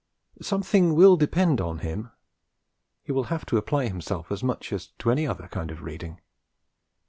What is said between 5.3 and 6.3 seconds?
kind of reading.